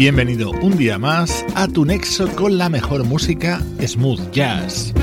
Bienvenido 0.00 0.52
un 0.62 0.78
día 0.78 0.98
más 0.98 1.44
a 1.54 1.68
tu 1.68 1.84
nexo 1.84 2.26
con 2.34 2.56
la 2.56 2.70
mejor 2.70 3.04
música 3.04 3.60
smooth 3.86 4.30
jazz. 4.32 4.94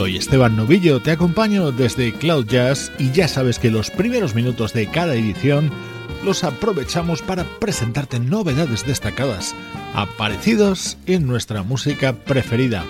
Soy 0.00 0.16
Esteban 0.16 0.56
Novillo, 0.56 1.02
te 1.02 1.10
acompaño 1.10 1.72
desde 1.72 2.14
Cloud 2.14 2.46
Jazz 2.46 2.90
y 2.98 3.10
ya 3.10 3.28
sabes 3.28 3.58
que 3.58 3.70
los 3.70 3.90
primeros 3.90 4.34
minutos 4.34 4.72
de 4.72 4.86
cada 4.86 5.14
edición 5.14 5.70
los 6.24 6.42
aprovechamos 6.42 7.20
para 7.20 7.44
presentarte 7.44 8.18
novedades 8.18 8.86
destacadas, 8.86 9.54
aparecidos 9.92 10.96
en 11.04 11.26
nuestra 11.26 11.62
música 11.64 12.14
preferida. 12.14 12.82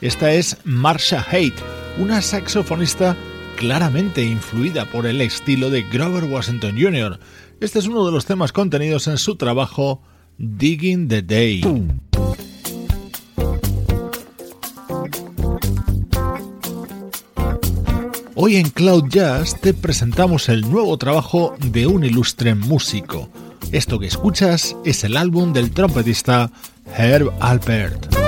Esta 0.00 0.32
es 0.32 0.56
Marsha 0.64 1.24
Haight, 1.30 1.54
una 1.96 2.20
saxofonista 2.20 3.16
claramente 3.54 4.24
influida 4.24 4.84
por 4.84 5.06
el 5.06 5.20
estilo 5.20 5.70
de 5.70 5.82
Grover 5.82 6.24
Washington 6.24 6.74
Jr. 6.76 7.20
Este 7.60 7.78
es 7.78 7.86
uno 7.86 8.04
de 8.04 8.10
los 8.10 8.26
temas 8.26 8.50
contenidos 8.50 9.06
en 9.06 9.18
su 9.18 9.36
trabajo 9.36 10.02
Digging 10.38 11.06
the 11.06 11.22
Day. 11.22 11.62
Hoy 18.40 18.54
en 18.54 18.70
Cloud 18.70 19.08
Jazz 19.08 19.60
te 19.60 19.74
presentamos 19.74 20.48
el 20.48 20.60
nuevo 20.60 20.96
trabajo 20.96 21.56
de 21.58 21.88
un 21.88 22.04
ilustre 22.04 22.54
músico. 22.54 23.28
Esto 23.72 23.98
que 23.98 24.06
escuchas 24.06 24.76
es 24.84 25.02
el 25.02 25.16
álbum 25.16 25.52
del 25.52 25.72
trompetista 25.72 26.52
Herb 26.96 27.32
Alpert. 27.40 28.27